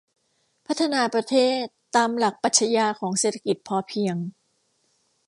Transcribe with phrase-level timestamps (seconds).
[0.67, 1.61] พัฒนาประเทศ
[1.95, 4.15] ตามหลักปรัชญาของเศรษฐกิจพอเพียง